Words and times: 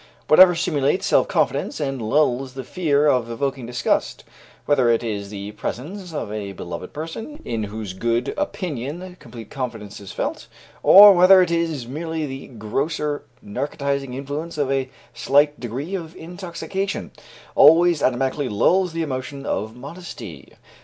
Whatever 0.27 0.55
stimulates 0.55 1.05
self 1.05 1.27
confidence 1.27 1.79
and 1.79 2.01
lulls 2.01 2.55
the 2.55 2.63
fear 2.63 3.05
of 3.05 3.29
evoking 3.29 3.67
disgust 3.67 4.23
whether 4.65 4.89
it 4.89 5.03
is 5.03 5.29
the 5.29 5.51
presence 5.51 6.11
of 6.11 6.33
a 6.33 6.53
beloved 6.53 6.91
person 6.91 7.39
in 7.45 7.65
whose 7.65 7.93
good 7.93 8.33
opinion 8.35 9.15
complete 9.19 9.51
confidence 9.51 9.99
is 9.99 10.11
felt, 10.11 10.47
or 10.81 11.13
whether 11.13 11.39
it 11.39 11.51
is 11.51 11.87
merely 11.87 12.25
the 12.25 12.47
grosser 12.47 13.21
narcotizing 13.45 14.15
influence 14.15 14.57
of 14.57 14.71
a 14.71 14.89
slight 15.13 15.59
degree 15.59 15.93
of 15.93 16.15
intoxication 16.15 17.11
always 17.53 18.01
automatically 18.01 18.49
lulls 18.49 18.93
the 18.93 19.03
emotion 19.03 19.45
of 19.45 19.75
modesty. 19.75 20.51